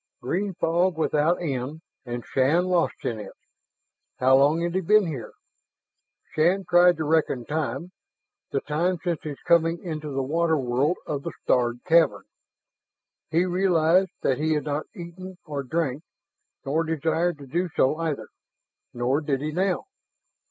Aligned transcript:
Green 0.19 0.55
fog 0.55 0.97
without 0.97 1.39
end, 1.43 1.81
and 2.07 2.25
Shann 2.25 2.65
lost 2.65 3.05
in 3.05 3.19
it. 3.19 3.33
How 4.17 4.35
long 4.35 4.61
had 4.61 4.73
he 4.73 4.81
been 4.81 5.05
here? 5.05 5.33
Shann 6.33 6.65
tried 6.67 6.97
to 6.97 7.03
reckon 7.03 7.45
time, 7.45 7.91
the 8.49 8.61
time 8.61 8.97
since 9.03 9.21
his 9.21 9.37
coming 9.41 9.77
into 9.83 10.09
the 10.09 10.23
water 10.23 10.57
world 10.57 10.97
of 11.05 11.21
the 11.21 11.31
starred 11.43 11.83
cavern. 11.83 12.23
He 13.29 13.45
realized 13.45 14.09
that 14.23 14.39
he 14.39 14.53
had 14.55 14.63
not 14.63 14.87
eaten, 14.95 15.37
nor 15.47 15.61
drank, 15.61 16.01
nor 16.65 16.83
desired 16.83 17.37
to 17.37 17.45
do 17.45 17.69
so 17.75 17.97
either 17.97 18.29
nor 18.95 19.21
did 19.21 19.39
he 19.39 19.51
now. 19.51 19.85